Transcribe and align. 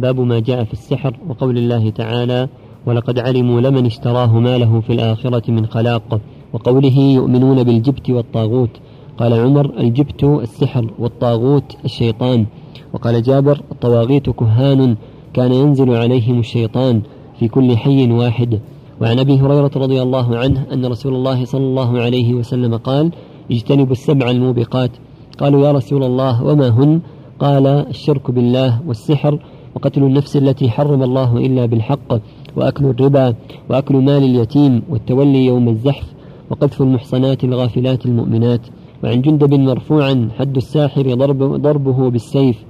باب 0.00 0.20
ما 0.20 0.38
جاء 0.38 0.64
في 0.64 0.72
السحر 0.72 1.16
وقول 1.28 1.58
الله 1.58 1.90
تعالى 1.90 2.48
ولقد 2.86 3.18
علموا 3.18 3.60
لمن 3.60 3.86
اشتراه 3.86 4.38
ما 4.38 4.58
له 4.58 4.80
في 4.80 4.92
الآخرة 4.92 5.50
من 5.50 5.66
خلاق 5.66 6.20
وقوله 6.52 6.98
يؤمنون 6.98 7.62
بالجبت 7.62 8.10
والطاغوت 8.10 8.70
قال 9.18 9.32
عمر 9.32 9.80
الجبت 9.80 10.24
السحر 10.24 10.90
والطاغوت 10.98 11.76
الشيطان 11.84 12.46
وقال 12.92 13.22
جابر 13.22 13.60
الطواغيت 13.72 14.30
كهان 14.30 14.96
كان 15.34 15.52
ينزل 15.52 15.94
عليهم 15.94 16.38
الشيطان 16.38 17.02
في 17.38 17.48
كل 17.48 17.76
حي 17.76 18.12
واحد 18.12 18.60
وعن 19.00 19.18
أبي 19.18 19.40
هريرة 19.40 19.70
رضي 19.76 20.02
الله 20.02 20.38
عنه 20.38 20.66
أن 20.72 20.86
رسول 20.86 21.14
الله 21.14 21.44
صلى 21.44 21.64
الله 21.64 22.00
عليه 22.00 22.34
وسلم 22.34 22.76
قال 22.76 23.12
اجتنبوا 23.50 23.92
السبع 23.92 24.30
الموبقات 24.30 24.90
قالوا 25.38 25.66
يا 25.66 25.72
رسول 25.72 26.04
الله 26.04 26.44
وما 26.44 26.68
هن؟ 26.68 27.00
قال 27.40 27.66
الشرك 27.66 28.30
بالله 28.30 28.80
والسحر 28.86 29.38
وقتل 29.74 30.02
النفس 30.02 30.36
التي 30.36 30.70
حرم 30.70 31.02
الله 31.02 31.36
إلا 31.36 31.66
بالحق 31.66 32.20
وأكل 32.56 32.84
الربا 32.84 33.34
وأكل 33.70 33.96
مال 33.96 34.24
اليتيم 34.24 34.82
والتولي 34.88 35.46
يوم 35.46 35.68
الزحف 35.68 36.14
وقذف 36.50 36.82
المحصنات 36.82 37.44
الغافلات 37.44 38.06
المؤمنات. 38.06 38.60
وعن 39.04 39.20
جندب 39.20 39.54
مرفوعا 39.54 40.28
حد 40.38 40.56
الساحر 40.56 41.14
ضرب 41.14 41.42
ضربه 41.42 42.10
بالسيف. 42.10 42.64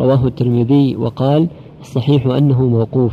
رواه 0.00 0.26
الترمذي 0.26 0.96
وقال 0.96 1.48
الصحيح 1.80 2.26
أنه 2.26 2.62
موقوف. 2.62 3.12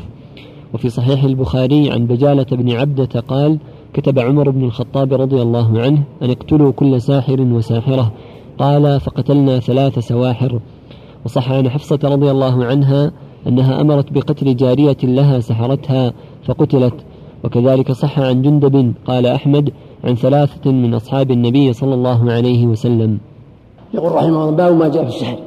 وفي 0.74 0.90
صحيح 0.90 1.24
البخاري 1.24 1.92
عن 1.92 2.06
بجالة 2.06 2.46
بن 2.52 2.72
عبدة 2.72 3.20
قال 3.20 3.60
كتب 3.94 4.20
عمر 4.20 4.50
بن 4.50 4.64
الخطاب 4.64 5.14
رضي 5.14 5.42
الله 5.42 5.82
عنه 5.82 6.04
أن 6.22 6.30
اقتلوا 6.30 6.72
كل 6.72 7.02
ساحر 7.02 7.42
وساحرة. 7.42 8.12
قال 8.58 9.00
فقتلنا 9.00 9.60
ثلاث 9.60 10.00
سواحر. 10.00 10.60
وصح 11.26 11.52
عن 11.52 11.70
حفصة 11.70 12.00
رضي 12.04 12.32
الله 12.32 12.66
عنها 12.66 13.12
أنها 13.48 13.82
أمرت 13.82 14.14
بقتل 14.14 14.56
جارية 14.56 14.98
لها 15.04 15.40
سحرتها 15.40 16.14
فقتلت 16.46 16.94
وكذلك 17.44 17.92
صح 17.92 18.20
عن 18.20 18.42
جندب 18.42 18.94
قال 19.06 19.26
أحمد 19.26 19.72
عن 20.04 20.16
ثلاثة 20.16 20.72
من 20.72 20.94
أصحاب 20.94 21.32
النبي 21.32 21.74
صلى 21.74 21.94
الله 21.94 22.32
عليه 22.32 22.66
وسلم. 22.66 23.20
يقول 23.94 24.12
رحمه 24.12 24.28
الله 24.28 24.52
باب 24.52 24.76
ما 24.76 24.88
جاء 24.88 25.04
في 25.04 25.10
السحر 25.10 25.40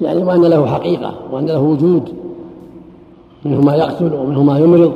يعني 0.00 0.22
وأن 0.22 0.44
له 0.44 0.66
حقيقة 0.66 1.14
وأن 1.32 1.46
له 1.46 1.60
وجود 1.60 2.08
منه 3.44 3.60
ما 3.60 3.74
يقتل 3.74 4.14
ومنه 4.14 4.42
ما 4.42 4.58
يمرض 4.58 4.92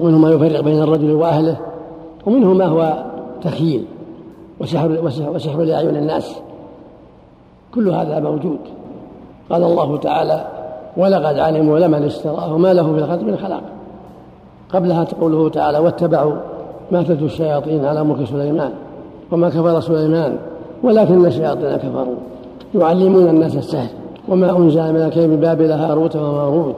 ومنه 0.00 0.18
ما 0.18 0.30
يفرق 0.30 0.60
بين 0.60 0.82
الرجل 0.82 1.10
وأهله 1.10 1.56
ومنه 2.26 2.52
ما 2.54 2.66
هو 2.66 3.04
تخيل 3.42 3.84
وسحر, 4.60 5.04
وسحر, 5.04 5.30
وسحر 5.30 5.62
لأعين 5.62 5.96
الناس 5.96 6.36
كل 7.74 7.88
هذا 7.88 8.20
موجود 8.20 8.58
قال 9.50 9.64
الله 9.64 9.96
تعالى 9.96 10.59
ولقد 10.96 11.38
علموا 11.38 11.78
لمن 11.78 12.02
اشتراه 12.02 12.58
ما 12.58 12.72
له 12.72 12.92
في 12.92 12.98
الخلق 12.98 13.22
من 13.22 13.36
خلاق. 13.36 13.62
قبلها 14.72 15.06
قوله 15.20 15.48
تعالى 15.48 15.78
واتبعوا 15.78 16.34
ما 16.90 17.02
تتلو 17.02 17.26
الشياطين 17.26 17.84
على 17.84 18.04
ملك 18.04 18.24
سليمان 18.24 18.72
وما 19.32 19.48
كفر 19.48 19.80
سليمان 19.80 20.36
ولكن 20.82 21.26
الشياطين 21.26 21.76
كفروا. 21.76 22.16
يعلمون 22.74 23.28
الناس 23.28 23.56
السحر 23.56 23.88
وما 24.28 24.56
أنزل 24.56 24.92
من 24.92 25.02
الكلم 25.02 25.36
بابل 25.36 25.72
هاروت 25.72 26.16
وماروت 26.16 26.76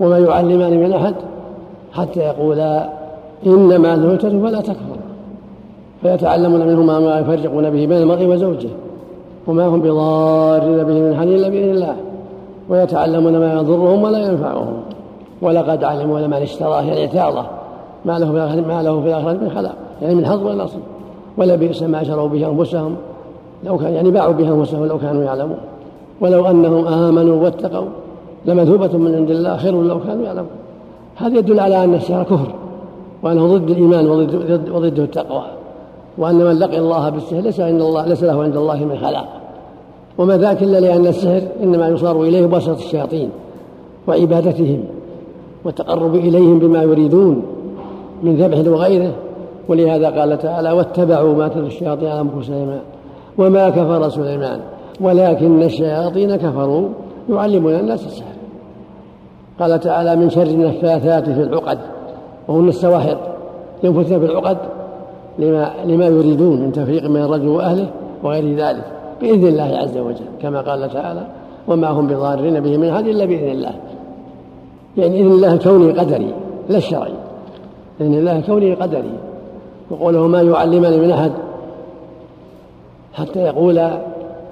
وما 0.00 0.18
يعلمان 0.18 0.80
من 0.80 0.92
أحد 0.92 1.14
حتى 1.92 2.20
يقولا 2.20 2.88
إنما 3.46 3.96
نهتد 3.96 4.42
فلا 4.42 4.60
تكفر 4.60 4.96
فيتعلمون 6.02 6.60
منهما 6.60 7.00
ما 7.00 7.18
يفرقون 7.18 7.70
به 7.70 7.86
بين 7.86 8.02
المرء 8.02 8.26
وزوجه 8.26 8.68
وما 9.46 9.66
هم 9.66 9.80
بضارين 9.80 10.84
به 10.84 10.94
من 10.94 11.16
حد 11.16 11.26
إلا 11.26 11.48
بإذن 11.48 11.70
الله 11.70 11.96
ويتعلمون 12.72 13.38
ما 13.38 13.52
يضرهم 13.52 14.02
ولا 14.02 14.18
ينفعهم. 14.18 14.82
ولقد 15.42 15.84
علموا 15.84 16.20
لمن 16.20 16.34
اشتراه 16.34 16.82
يعني 16.82 17.00
اعتاضه 17.00 17.46
ما 18.04 18.18
له 18.18 18.32
في 18.32 18.60
ما 18.60 18.82
له 18.82 19.00
في 19.00 19.06
الآخرة 19.08 19.32
من 19.32 19.50
خلاق 19.54 19.74
يعني 20.02 20.14
من 20.14 20.26
حظ 20.26 20.46
ولا 20.46 20.64
أصل 20.64 20.78
ولا 21.38 21.54
بئس 21.54 21.82
ما 21.82 22.04
شروا 22.04 22.28
به 22.28 22.48
أنفسهم. 22.50 22.96
لو 23.64 23.78
كان 23.78 23.92
يعني 23.92 24.10
باعوا 24.10 24.32
بها 24.32 24.54
أنفسهم 24.54 24.84
لو 24.84 24.98
كانوا 24.98 25.24
يعلمون. 25.24 25.56
ولو 26.20 26.46
أنهم 26.46 26.86
آمنوا 26.86 27.44
واتقوا 27.44 27.86
لمثوبة 28.46 28.98
من 28.98 29.14
عند 29.14 29.30
الله 29.30 29.56
خير 29.56 29.82
لو 29.82 30.00
كانوا 30.00 30.24
يعلمون. 30.24 30.50
هذا 31.16 31.38
يدل 31.38 31.60
على 31.60 31.84
أن 31.84 31.94
السحر 31.94 32.22
كفر 32.22 32.54
وأنه 33.22 33.46
ضد 33.46 33.70
الإيمان 33.70 34.08
وضد 34.08 34.70
وضده 34.70 35.02
التقوى. 35.02 35.44
وأن 36.18 36.34
من 36.34 36.58
لقي 36.58 36.78
الله 36.78 37.10
بالسحر 37.10 37.40
ليس 37.40 37.60
عند 37.60 37.80
الله 37.80 38.06
ليس 38.06 38.24
له 38.24 38.42
عند 38.42 38.56
الله 38.56 38.84
من 38.84 38.98
خلاق. 38.98 39.41
وما 40.22 40.36
ذاك 40.36 40.62
إلا 40.62 40.80
لأن 40.80 41.06
السحر 41.06 41.42
إنما 41.62 41.88
يصار 41.88 42.22
إليه 42.22 42.46
بواسطة 42.46 42.78
الشياطين 42.78 43.30
وعبادتهم 44.08 44.84
والتقرب 45.64 46.14
إليهم 46.14 46.58
بما 46.58 46.82
يريدون 46.82 47.42
من 48.22 48.36
ذبح 48.36 48.72
وغيره. 48.72 49.12
ولهذا 49.68 50.10
قال 50.20 50.38
تعالى 50.38 50.72
واتبعوا 50.72 51.34
ما 51.34 51.48
تتلو 51.48 51.66
الشياطين 51.66 52.08
على 52.08 52.24
ملك 52.24 52.44
سليمان 52.44 52.80
وما 53.38 53.70
كفر 53.70 54.08
سليمان 54.08 54.60
ولكن 55.00 55.62
الشياطين 55.62 56.36
كفروا 56.36 56.88
يعلمون 57.30 57.74
الناس 57.74 58.06
السحر 58.06 58.32
قال 59.60 59.80
تعالى 59.80 60.16
من 60.16 60.30
شر 60.30 60.42
النفاثات 60.42 61.24
في 61.24 61.42
العقد 61.42 61.78
وهن 62.48 62.68
السواحر 62.68 63.16
ينفثن 63.82 64.18
في 64.18 64.24
العقد 64.24 64.56
لما 65.38 65.70
لما 65.84 66.06
يريدون 66.06 66.60
من 66.60 66.72
تفريق 66.72 67.10
من 67.10 67.22
الرجل 67.22 67.48
وأهله 67.48 67.86
وغير 68.22 68.56
ذلك. 68.56 69.01
بإذن 69.22 69.46
الله 69.46 69.78
عز 69.78 69.98
وجل 69.98 70.24
كما 70.42 70.60
قال 70.60 70.92
تعالى 70.92 71.26
وما 71.68 71.88
هم 71.88 72.06
بضارين 72.06 72.60
به 72.60 72.76
من 72.76 72.88
احد 72.88 73.06
إلا 73.06 73.24
بإذن 73.24 73.50
الله. 73.50 73.74
يعني 74.96 75.20
إذن 75.20 75.32
الله 75.32 75.56
كوني 75.56 75.92
قدري 75.92 76.34
لا 76.68 76.78
الشرعي. 76.78 77.12
إذن 78.00 78.14
الله 78.14 78.40
كوني 78.40 78.74
قدري. 78.74 79.12
وقوله 79.90 80.26
ما 80.26 80.42
يعلمان 80.42 81.00
من 81.00 81.10
أحد. 81.10 81.32
حتى 83.12 83.40
يقول 83.40 83.78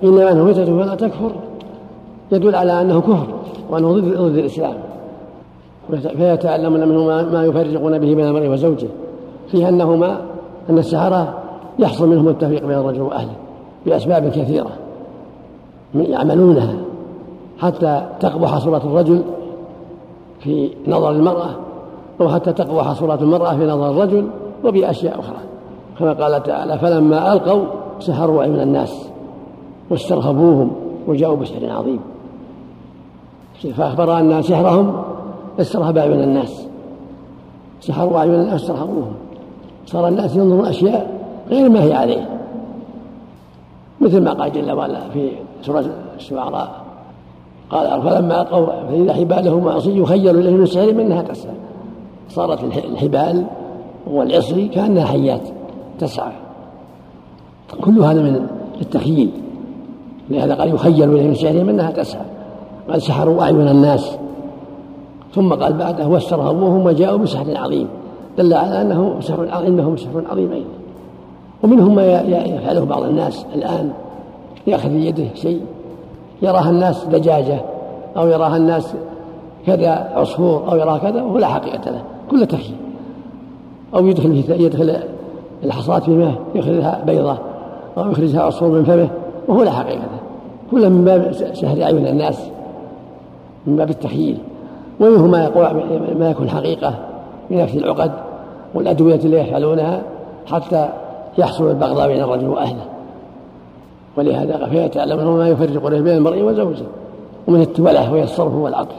انما 0.05 0.33
انه 0.33 0.53
فلا 0.53 0.95
تكفر. 0.95 1.33
يدل 2.33 2.55
على 2.55 2.81
أنه 2.81 3.01
كفر 3.01 3.27
وأنه 3.71 3.93
ضد 3.93 4.05
ضد 4.05 4.37
الإسلام. 4.37 4.75
فيتعلمون 6.17 6.89
منه 6.89 7.05
ما 7.07 7.45
يفرقون 7.45 7.99
به 7.99 8.15
بين 8.15 8.27
المرء 8.27 8.49
وزوجه 8.49 8.89
فيه 9.51 9.69
أنهما 9.69 10.21
أن 10.71 10.79
السحره 10.79 11.35
يحصل 11.79 12.09
منهم 12.09 12.29
التفريق 12.29 12.67
بين 12.67 12.79
الرجل 12.79 13.03
وأهله. 13.03 13.35
بأسباب 13.87 14.29
كثيرة 14.29 14.71
يعملونها 15.95 16.75
حتى 17.59 18.07
تقبح 18.21 18.59
صورة 18.59 18.83
الرجل 18.85 19.23
في 20.41 20.71
نظر 20.87 21.11
المرأة 21.11 21.51
أو 22.21 22.29
حتى 22.29 22.53
تقبح 22.53 22.93
صورة 22.93 23.19
المرأة 23.23 23.57
في 23.57 23.67
نظر 23.67 23.91
الرجل 23.91 24.29
وبأشياء 24.65 25.21
أخرى. 25.21 25.37
كما 25.99 26.13
قال 26.13 26.43
تعالى 26.43 26.79
فلما 26.79 27.33
ألقوا 27.33 27.65
سحروا 28.01 28.41
اعين 28.41 28.61
الناس 28.61 29.09
واسترهبوهم 29.91 30.71
وجاءوا 31.07 31.37
بسحر 31.37 31.71
عظيم. 31.71 32.01
فأخبر 33.77 34.19
أن 34.19 34.43
سحرهم 34.43 35.03
استرهب 35.61 35.99
أعين 35.99 36.23
الناس. 36.23 36.67
سحروا 37.81 38.19
أعين 38.19 38.35
الناس 38.35 38.53
واسترهبوهم 38.53 39.13
صار 39.87 40.09
الناس 40.09 40.37
ينظرون 40.37 40.67
أشياء 40.67 41.21
غير 41.51 41.69
ما 41.69 41.83
هي 41.83 41.93
عليه. 41.93 42.29
مثل 44.01 44.21
ما 44.21 44.33
قال 44.33 44.53
جل 44.53 44.73
وعلا 44.73 45.09
في 45.09 45.31
سورة 45.63 45.85
الشعراء. 46.17 46.85
قال 47.71 48.03
فلما 48.03 48.43
ألقوا 48.43 48.67
فإذا 48.67 49.13
حبالهم 49.13 49.67
وعصي 49.67 49.99
يخيل 49.99 50.39
إليه 50.39 50.57
من 50.57 50.63
السحر 50.63 50.93
منها 50.93 51.23
تسعى. 51.23 51.55
صارت 52.29 52.65
الحبال 52.65 53.45
والعصي 54.07 54.69
كأنها 54.69 55.05
حيات 55.05 55.49
تسعى. 55.99 56.33
كل 57.81 57.99
هذا 57.99 58.23
من 58.23 58.47
التخييل. 58.81 59.31
لهذا 60.31 60.55
قال 60.55 60.75
يخيل 60.75 61.13
إليه 61.13 61.29
من 61.29 61.35
سحرهم 61.35 61.69
أنها 61.69 61.91
تسعى. 61.91 62.25
قال 62.91 63.03
سحروا 63.03 63.43
أعين 63.43 63.69
الناس. 63.69 64.17
ثم 65.35 65.53
قال 65.55 65.73
بعده 65.73 66.09
واسترهبوهم 66.09 66.87
وجاءوا 66.87 67.19
بسحر 67.19 67.57
عظيم. 67.57 67.89
دل 68.39 68.55
على 68.55 68.83
أنه 68.83 69.21
سحر 69.21 69.49
عظيم 69.51 69.79
إنهم 69.79 69.97
سحر 69.97 70.25
عظيم 70.31 70.53
أيضا 70.53 70.80
ومنهم 71.63 71.95
ما 71.95 72.21
يفعله 72.21 72.85
بعض 72.85 73.03
الناس 73.03 73.47
الآن 73.55 73.91
يأخذ 74.67 74.89
في 74.89 75.07
يده 75.07 75.25
شيء 75.35 75.61
يراها 76.43 76.71
الناس 76.71 77.05
دجاجة 77.05 77.61
أو 78.17 78.29
يراها 78.29 78.57
الناس 78.57 78.95
كذا 79.67 80.11
عصفور 80.15 80.73
أو 80.73 80.77
يراها 80.77 80.99
كذا 80.99 81.23
وهو 81.23 81.39
لا 81.39 81.47
حقيقة 81.47 81.91
له 81.91 82.03
كل 82.31 82.47
تخيل. 82.47 82.77
أو 83.95 84.07
يدخل 84.07 84.45
يدخل 84.49 84.97
الحصاة 85.65 85.99
في 85.99 86.11
ماء 86.11 86.35
يخرجها 86.55 87.03
بيضة 87.07 87.39
أو 87.99 88.11
يخرجها 88.11 88.43
عصفور 88.43 88.69
من 88.69 88.85
فمه 88.85 89.09
وهو 89.49 89.63
لا 89.63 89.71
حقيقة 89.71 89.99
له. 89.99 90.21
كل 90.71 90.91
من 90.91 91.05
باب 91.05 91.33
سهر 91.33 91.83
أعين 91.83 92.07
الناس 92.07 92.41
من 93.67 93.77
باب 93.77 93.91
التخييل. 93.91 94.39
ومنه 95.01 95.27
ما 95.27 95.51
ما 96.19 96.31
يكون 96.31 96.51
حقيقة 96.51 96.95
من 97.51 97.59
نفس 97.59 97.75
العقد 97.75 98.13
والأدوية 98.75 99.21
اللي 99.25 99.41
يفعلونها 99.41 100.03
حتى 100.47 100.89
يحصل 101.39 101.71
البغضاء 101.71 102.09
بين 102.09 102.23
الرجل 102.23 102.49
وأهله. 102.49 102.85
ولهذا 104.17 104.67
فيتعلمون 104.67 105.39
ما 105.39 105.49
يفرق 105.49 105.89
بين 105.89 106.17
المرء 106.17 106.43
وزوجه 106.43 106.85
ومن 107.49 107.61
التوله 107.61 108.13
وهي 108.13 108.23
الصرف 108.23 108.55
والعطف. 108.55 108.95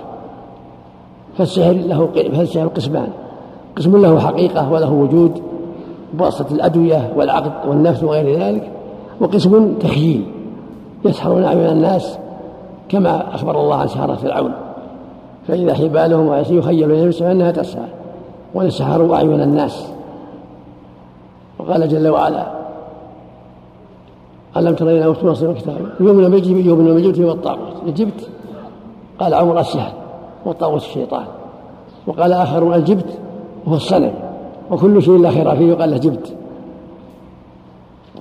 فالسحر 1.37 1.71
له 1.71 2.09
فالسحر 2.33 2.67
قسمان. 2.67 3.09
قسم 3.77 4.01
له 4.01 4.19
حقيقة 4.19 4.71
وله 4.71 4.91
وجود 4.91 5.41
بواسطة 6.13 6.53
الأدوية 6.53 7.13
والعقد 7.15 7.69
والنفس 7.69 8.03
وغير 8.03 8.39
ذلك 8.39 8.71
وقسم 9.19 9.73
تخييل. 9.73 10.23
يسحرون 11.05 11.43
أعين 11.43 11.69
الناس 11.69 12.17
كما 12.89 13.35
أخبر 13.35 13.61
الله 13.61 13.75
عن 13.75 13.87
سحرة 13.87 14.15
فرعون. 14.15 14.51
فإذا 15.47 15.73
حبالهم 15.73 16.33
يخيل 16.33 16.91
إليهم 16.91 17.27
أنها 17.27 17.51
تسعى 17.51 17.85
ولسحروا 18.53 19.15
أعين 19.15 19.41
الناس. 19.41 19.91
وقال 21.61 21.89
جل 21.89 22.07
وعلا 22.07 22.51
ألم 24.57 24.75
تر 24.75 24.89
إلى 24.89 25.05
أوتوا 25.05 25.31
نصر 25.31 25.49
الكتاب. 25.49 25.77
يؤمن 25.99 26.29
بالجبت 26.29 26.65
يؤمن 26.65 26.93
بالجبت 26.93 27.19
والطاغوت 27.19 27.83
الجبت 27.87 28.29
قال 29.19 29.33
عمر 29.33 29.59
السحر 29.59 29.93
والطاغوت 30.45 30.81
الشيطان. 30.81 31.25
وقال 32.07 32.33
آخرون 32.33 32.73
الجبت 32.73 33.19
وهو 33.65 33.75
الصنم 33.75 34.13
وكل 34.71 35.01
شيء 35.01 35.17
لا 35.17 35.29
خير 35.29 35.55
فيه 35.55 35.71
يقال 35.71 35.91
له 35.91 35.97
جبت. 35.97 36.33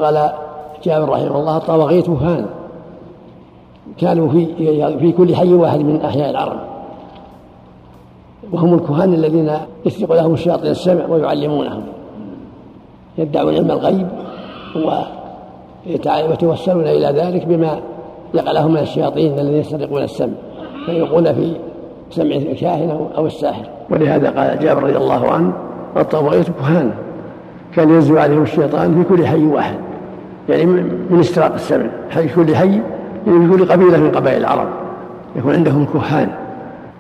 قال 0.00 0.31
جابر 0.84 1.08
رحمه 1.08 1.40
الله 1.40 1.56
الطواغيت 1.56 2.08
وهان. 2.08 2.46
كانوا 3.98 4.28
في 4.28 4.46
في 4.98 5.12
كل 5.12 5.37
حي 5.37 5.54
واحد 5.54 5.81
من 5.81 6.00
أحياء 6.00 6.31
العرب. 6.31 6.58
وهم 8.52 8.75
الكهان 8.75 9.14
الذين 9.14 9.52
يسرق 9.87 10.12
لهم 10.12 10.34
الشياطين 10.34 10.70
السمع 10.70 11.06
ويعلمونهم. 11.06 11.82
يدعون 13.20 13.55
علم 13.55 13.70
الغيب 13.70 14.06
ويتوسلون 16.28 16.84
إلى 16.84 17.20
ذلك 17.20 17.46
بما 17.46 17.81
يقع 18.34 18.52
لهم 18.52 18.72
من 18.72 18.78
الشياطين 18.78 19.38
الذين 19.38 19.61
يسترقون 19.61 20.02
السمع 20.02 20.32
فيلقون 20.87 21.32
في 21.34 21.56
سمع 22.11 22.37
الكاهن 22.37 23.08
أو 23.17 23.26
الساحر. 23.26 23.64
ولهذا 23.90 24.31
قال 24.31 24.58
جابر 24.58 24.82
رضي 24.82 24.96
الله 24.96 25.31
عنه 25.31 25.52
الطواغيت 25.96 26.46
كهان 26.50 26.90
كان 27.76 27.88
ينزل 27.88 28.19
عليهم 28.19 28.43
الشيطان 28.43 28.94
في 28.94 29.17
كل 29.17 29.26
حي 29.26 29.44
واحد 29.44 29.76
يعني 30.49 30.66
من 31.11 31.16
استراق 31.20 31.55
السمع 31.55 31.87
حي 32.11 32.28
كل 32.28 32.56
حي 32.56 32.81
يعني 33.26 33.49
في 33.49 33.56
كل 33.56 33.69
قبيلة 33.69 33.99
من 33.99 34.11
قبائل 34.11 34.40
العرب. 34.40 34.69
يكون 35.37 35.55
عندهم 35.55 35.87
كهان 35.87 36.28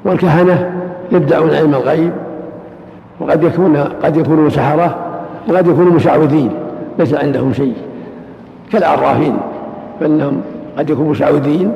والكهنه 0.04 0.72
يدعون 1.12 1.50
علم 1.50 1.74
الغيب 1.74 2.12
وقد 3.20 3.42
يكون 3.42 3.76
قد 3.76 4.16
يكونوا 4.16 4.48
سحرة 4.48 5.09
وقد 5.48 5.66
يكونوا 5.66 5.92
مشعوذين 5.92 6.50
ليس 6.98 7.14
عندهم 7.14 7.52
شيء. 7.52 7.74
كالعرافين 8.72 9.36
فإنهم 10.00 10.40
قد 10.78 10.90
يكونوا 10.90 11.10
مشعوذين 11.10 11.72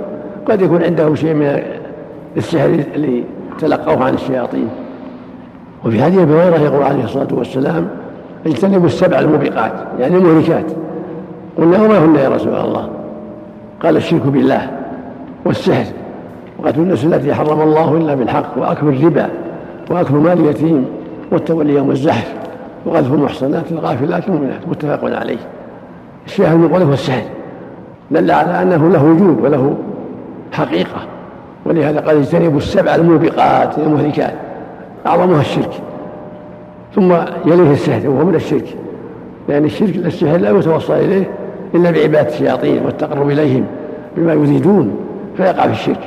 قد 0.46 0.62
يكون 0.62 0.82
عندهم 0.82 1.16
شيء 1.16 1.34
من 1.34 1.62
السحر 2.36 2.80
اللي 2.94 3.24
تلقوه 3.58 4.04
عن 4.04 4.14
الشياطين. 4.14 4.68
وفي 5.84 6.06
ابي 6.06 6.16
هريره 6.16 6.58
يقول 6.58 6.82
عليه 6.82 7.04
الصلاة 7.04 7.28
والسلام 7.32 7.88
اجتنبوا 8.46 8.86
السبع 8.86 9.18
الموبقات 9.18 9.72
يعني 10.00 10.16
المهلكات. 10.16 10.66
قلنا 11.58 11.82
وما 11.82 12.04
هن 12.04 12.16
يا 12.16 12.28
رسول 12.28 12.54
الله؟ 12.54 12.88
قال 13.82 13.96
الشرك 13.96 14.26
بالله 14.26 14.70
والسحر. 15.44 15.92
وقتل 16.58 16.80
النفس 16.80 17.04
التي 17.04 17.34
حرم 17.34 17.60
الله 17.60 17.96
إلا 17.96 18.14
بالحق 18.14 18.58
وأكل 18.58 18.88
الربا 18.88 19.28
وأكل 19.90 20.14
مال 20.14 20.40
اليتيم 20.40 20.84
والتولي 21.32 21.74
يوم 21.74 21.90
الزحف. 21.90 22.34
وقذف 22.86 23.12
المحصنات 23.12 23.72
الغافلات 23.72 24.28
المؤمنات 24.28 24.68
متفق 24.68 25.18
عليه. 25.18 25.38
الشاهد 26.26 26.56
من 26.56 26.68
قوله 26.68 26.92
السحر 26.92 27.22
دل 28.10 28.30
على 28.30 28.62
أنه 28.62 28.90
له 28.90 29.04
وجود 29.04 29.40
وله 29.40 29.76
حقيقة. 30.52 31.00
ولهذا 31.64 32.00
قال 32.00 32.16
اجتنبوا 32.16 32.58
السبع 32.58 32.94
الموبقات 32.94 33.78
المهلكات 33.78 34.34
أعظمها 35.06 35.40
الشرك. 35.40 35.70
ثم 36.94 37.12
يليه 37.46 37.72
السحر 37.72 38.08
وهو 38.08 38.24
من 38.24 38.34
الشرك. 38.34 38.76
لأن 39.48 39.64
الشرك 39.64 39.96
السحر 39.96 40.36
لا 40.36 40.50
يتوصل 40.50 40.94
إليه 40.94 41.30
إلا 41.74 41.90
بعبادة 41.90 42.28
الشياطين 42.28 42.84
والتقرب 42.84 43.30
إليهم 43.30 43.66
بما 44.16 44.32
يريدون 44.32 44.96
فيقع 45.36 45.62
في 45.62 45.72
الشرك. 45.72 46.00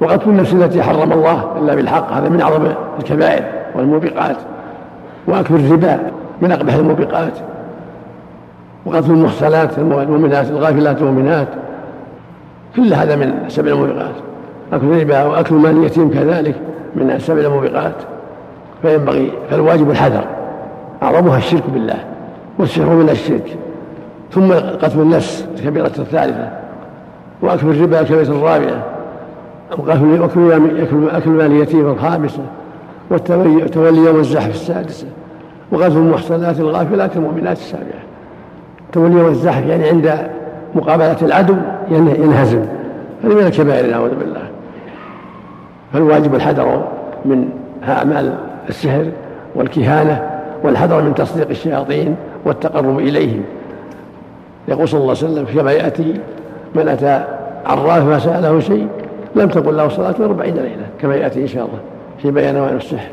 وقتل 0.00 0.30
النفس 0.30 0.52
التي 0.52 0.82
حرم 0.82 1.12
الله 1.12 1.44
إلا 1.58 1.74
بالحق 1.74 2.12
هذا 2.12 2.28
من 2.28 2.40
أعظم 2.40 2.66
الكبائر 2.98 3.44
والموبقات. 3.76 4.36
واكل 5.26 5.54
الربا 5.54 5.98
من 6.42 6.52
أقبح 6.52 6.74
الموبقات 6.74 7.32
وقتل 8.86 9.10
المحصنات 9.10 9.78
المؤمنات 9.78 10.50
الغافلات 10.50 10.98
المؤمنات 10.98 11.48
كل 12.76 12.94
هذا 12.94 13.16
من 13.16 13.34
سبع 13.48 13.70
الموبقات. 13.70 14.14
أكل 14.72 14.86
الربا 14.86 15.24
وأكل 15.24 15.54
مال 15.54 15.78
اليتيم 15.78 16.10
كذلك 16.10 16.54
من 16.96 17.18
سبع 17.18 17.40
الموبقات. 17.40 17.94
فينبغي 18.82 19.32
فالواجب 19.50 19.90
الحذر. 19.90 20.24
أعظمها 21.02 21.38
الشرك 21.38 21.62
بالله 21.74 21.98
والسحر 22.58 22.90
من 22.90 23.08
الشرك. 23.08 23.56
ثم 24.32 24.52
قتل 24.52 25.00
النفس 25.00 25.46
الكبيرة 25.58 25.86
الثالثة. 25.86 26.50
وأكل 27.42 27.66
الربا 27.66 28.00
الكبيرة 28.00 28.22
الرابعة. 28.22 28.82
وأكل 29.78 30.22
أكل 31.10 31.30
مال 31.30 31.46
اليتيم 31.46 31.90
الخامسة. 31.90 32.42
والتولي 33.10 33.98
يوم 33.98 34.16
الزحف 34.16 34.50
السادسة 34.50 35.06
وقذف 35.72 35.96
المحصنات 35.96 36.60
الغافلات 36.60 37.16
المؤمنات 37.16 37.56
السابعة. 37.56 38.02
تولي 38.92 39.14
يوم 39.14 39.28
الزحف 39.28 39.66
يعني 39.66 39.88
عند 39.88 40.18
مقابلة 40.74 41.16
العدو 41.22 41.54
ينهزم. 41.90 42.64
هذه 43.24 43.34
من 43.34 43.46
الكبائر 43.46 43.90
نعوذ 43.90 44.14
بالله. 44.14 44.42
فالواجب 45.92 46.34
الحذر 46.34 46.84
من 47.24 47.48
أعمال 47.88 48.34
السحر 48.68 49.06
والكهانة 49.54 50.30
والحذر 50.62 51.02
من 51.02 51.14
تصديق 51.14 51.48
الشياطين 51.48 52.16
والتقرب 52.44 52.98
إليهم. 52.98 53.42
يقول 54.68 54.88
صلى 54.88 55.00
الله 55.00 55.16
عليه 55.22 55.32
وسلم 55.32 55.60
كما 55.60 55.72
يأتي 55.72 56.20
من 56.74 56.88
أتى 56.88 57.24
عراف 57.66 58.08
فسأله 58.08 58.60
شيء 58.60 58.88
لم 59.36 59.48
تقل 59.48 59.76
له 59.76 59.88
صلاة 59.88 60.14
أربعين 60.20 60.54
ليلة. 60.54 60.86
كما 61.00 61.14
يأتي 61.16 61.42
إن 61.42 61.46
شاء 61.46 61.64
الله. 61.64 61.78
في 62.18 62.30
بيان 62.30 62.56
أنواع 62.56 62.70
السحر 62.70 63.08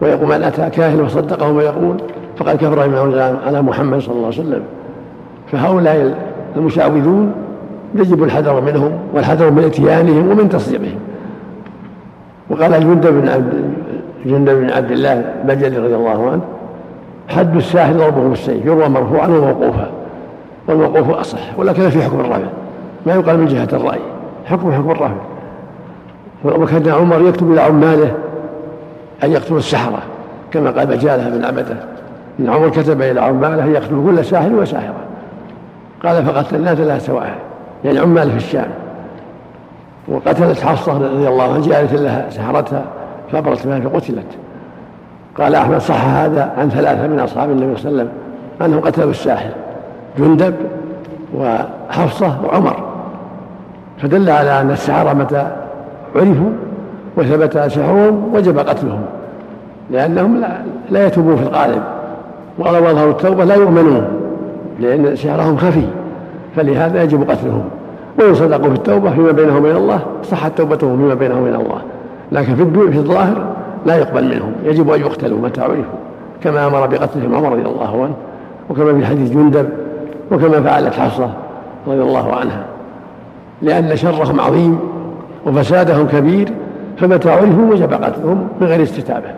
ويقول 0.00 0.28
من 0.28 0.42
أتى 0.42 0.70
كاهن 0.70 1.00
وصدقه 1.00 1.52
ويقول 1.52 1.96
فقد 2.36 2.56
كفر 2.56 2.88
بما 2.88 3.38
على 3.46 3.62
محمد 3.62 4.00
صلى 4.00 4.14
الله 4.14 4.26
عليه 4.26 4.40
وسلم. 4.40 4.62
فهؤلاء 5.52 6.14
المشعوذون 6.56 7.32
يجب 7.94 8.22
الحذر 8.22 8.60
منهم 8.60 8.92
والحذر 9.14 9.50
من 9.50 9.64
إتيانهم 9.64 10.30
ومن 10.30 10.48
تصديقهم. 10.48 10.98
وقال 12.50 12.80
جندب 12.80 13.20
بن 13.20 13.28
عبد 13.28 13.52
جندب 14.26 14.54
بن 14.54 14.70
عبد 14.70 14.90
الله 14.90 15.12
البجلي 15.12 15.78
رضي 15.78 15.94
الله 15.94 16.30
عنه 16.30 16.40
حد 17.28 17.56
الساحر 17.56 17.92
ضربه 17.92 18.28
بالسيف 18.28 18.66
يروى 18.66 18.88
مرفوعا 18.88 19.28
وموقوفا 19.28 19.90
والموقوف 20.68 21.10
أصح 21.10 21.58
ولكن 21.58 21.90
في 21.90 22.02
حكم 22.02 22.20
الرافع 22.20 22.48
ما 23.06 23.14
يقال 23.14 23.38
من 23.38 23.46
جهة 23.46 23.68
الرأي 23.72 24.00
حكم 24.44 24.72
حكم 24.72 24.90
الرافع 24.90 25.14
وكان 26.44 26.88
عمر 26.88 27.28
يكتب 27.28 27.52
إلى 27.52 27.60
عماله 27.60 28.14
أن 29.24 29.32
يقتلوا 29.32 29.58
السحرة 29.58 30.02
كما 30.52 30.70
قال 30.70 30.86
بجالة 30.86 31.30
بن 31.30 31.44
عبدة. 31.44 31.76
إن 32.40 32.48
عمر 32.48 32.68
كتب 32.68 33.02
إلى 33.02 33.20
عماله 33.20 33.64
أن 33.64 33.74
يقتلوا 33.74 34.06
كل 34.06 34.24
ساحر 34.24 34.52
وساحرة. 34.52 35.00
قال 36.04 36.24
فقتلنا 36.24 36.74
ثلاث 36.74 37.06
سواحل 37.06 37.38
يعني 37.84 37.98
عمال 37.98 38.30
في 38.30 38.36
الشام. 38.36 38.68
وقتلت 40.08 40.60
حصة 40.60 40.92
رضي 40.92 41.28
الله 41.28 41.44
عنها 41.44 41.60
جارية 41.60 41.96
لها 41.96 42.30
سحرتها 42.30 42.84
فبرت 43.32 43.66
بها 43.66 43.80
فقتلت. 43.80 44.26
قال 45.38 45.54
أحمد 45.54 45.78
صح 45.78 46.04
هذا 46.04 46.52
عن 46.58 46.70
ثلاثة 46.70 47.06
من 47.06 47.20
أصحاب 47.20 47.50
النبي 47.50 47.76
صلى 47.76 47.90
الله 47.90 48.02
عليه 48.02 48.10
وسلم 48.10 48.18
أنهم 48.62 48.80
قتلوا 48.80 49.10
الساحر 49.10 49.50
جندب 50.18 50.54
وحفصة 51.34 52.36
وعمر. 52.44 52.76
فدل 54.02 54.30
على 54.30 54.60
أن 54.60 54.70
السحرة 54.70 55.12
متى 55.12 55.50
عرفوا 56.16 56.50
وثبت 57.16 57.58
سحرهم 57.58 58.34
وجب 58.34 58.58
قتلهم 58.58 59.02
لأنهم 59.90 60.40
لا, 60.40 60.48
لا 60.90 61.06
يتوبون 61.06 61.36
في 61.36 61.42
الغالب. 61.42 61.82
ولو 62.58 62.90
أظهروا 62.90 63.10
التوبة 63.10 63.44
لا 63.44 63.54
يؤمنون 63.54 64.08
لأن 64.80 65.16
سحرهم 65.16 65.56
خفي 65.56 65.84
فلهذا 66.56 67.02
يجب 67.02 67.30
قتلهم. 67.30 67.64
وإن 68.18 68.34
صدقوا 68.34 68.68
في 68.68 68.74
التوبة 68.74 69.10
فيما 69.10 69.32
بينهم 69.32 69.56
وبين 69.56 69.76
الله 69.76 70.00
صحت 70.22 70.58
توبتهم 70.58 70.96
فيما 70.96 71.14
بينهم 71.14 71.42
وبين 71.42 71.54
الله. 71.54 71.82
لكن 72.32 72.54
في 72.54 72.90
في 72.92 72.98
الظاهر 72.98 73.46
لا 73.86 73.96
يقبل 73.96 74.24
منهم. 74.24 74.52
يجب 74.64 74.90
أن 74.90 75.00
يقتلوا 75.00 75.38
متى 75.38 75.60
عرفوا. 75.60 75.98
كما 76.44 76.66
أمر 76.66 76.86
بقتلهم 76.86 77.34
عمر 77.34 77.52
رضي 77.52 77.66
الله 77.66 78.02
عنه 78.02 78.14
وكما 78.70 79.00
في 79.00 79.06
حديث 79.06 79.30
جندب 79.32 79.68
وكما 80.32 80.60
فعلت 80.60 80.94
حفصة 80.94 81.30
رضي 81.86 82.02
الله 82.02 82.34
عنها. 82.34 82.64
لأن 83.62 83.96
شرهم 83.96 84.40
عظيم 84.40 84.78
وفسادهم 85.46 86.06
كبير 86.06 86.48
عرفوا 87.26 87.70
وجب 87.70 87.92
قتلهم 87.92 88.48
من 88.60 88.66
غير 88.66 88.82
استتابة. 88.82 89.30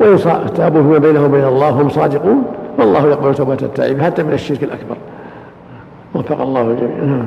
وإن 0.00 0.18
تابوا 0.54 0.82
فيما 0.82 0.98
بينهم 0.98 1.24
وبين 1.24 1.44
الله 1.44 1.76
وهم 1.76 1.88
صادقون 1.88 2.42
فالله 2.78 3.06
يقبل 3.06 3.34
توبة 3.34 3.58
التائب 3.62 4.00
حتى 4.02 4.22
من 4.22 4.32
الشرك 4.32 4.62
الأكبر. 4.62 4.96
وفق 6.14 6.40
الله 6.40 6.62
الجميع. 6.62 7.24